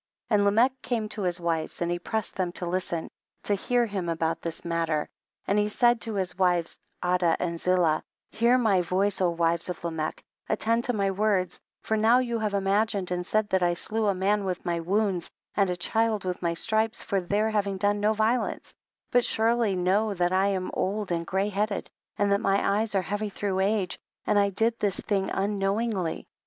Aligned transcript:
34. 0.29 0.35
And 0.35 0.45
Lamech 0.45 0.81
came 0.81 1.09
to 1.09 1.21
his 1.21 1.39
wives, 1.39 1.79
and 1.79 1.91
he 1.91 1.99
pressed 1.99 2.35
them 2.35 2.51
to 2.53 2.65
listen 2.65 3.07
to 3.43 3.53
him 3.53 4.09
about 4.09 4.41
this 4.41 4.65
matter. 4.65 5.01
6 5.01 5.03
tME 5.03 5.07
BOOK 5.07 5.11
OF 5.11 5.17
JASHER. 5.21 5.47
35. 5.47 5.49
And 5.49 5.59
he 5.59 5.69
said 5.69 6.01
to 6.01 6.13
his 6.15 6.37
wives 6.39 6.79
Adah 7.03 7.35
and 7.39 7.59
Zillah, 7.59 8.03
hear 8.31 8.57
my 8.57 8.81
voice 8.81 9.21
O 9.21 9.29
wives 9.29 9.69
of 9.69 9.83
Lamech, 9.83 10.23
attend 10.49 10.85
to 10.85 10.93
my 10.93 11.11
words, 11.11 11.61
for 11.83 11.95
now 11.97 12.17
you 12.17 12.39
have 12.39 12.55
imagined 12.55 13.11
and 13.11 13.23
said 13.23 13.47
that 13.49 13.61
1 13.61 13.75
slew 13.75 14.07
a 14.07 14.15
man 14.15 14.43
with 14.43 14.65
my 14.65 14.79
wounds, 14.79 15.29
and 15.53 15.69
a 15.69 15.75
child 15.77 16.25
with 16.25 16.41
my 16.41 16.55
stripes 16.55 17.03
for 17.03 17.21
their 17.21 17.51
having 17.51 17.77
done 17.77 17.99
no 17.99 18.13
violence, 18.13 18.73
but 19.11 19.23
surely 19.23 19.75
know 19.75 20.15
that 20.15 20.31
I 20.33 20.47
am 20.47 20.71
old 20.73 21.11
and 21.11 21.27
greyheaded, 21.27 21.85
and 22.17 22.31
that 22.31 22.41
my 22.41 22.79
eyes 22.79 22.95
are 22.95 23.03
heavy 23.03 23.29
through 23.29 23.59
age, 23.59 23.99
and 24.25 24.39
I 24.39 24.49
did 24.49 24.79
this 24.79 24.99
thing 24.99 25.29
unknowingly. 25.29 26.25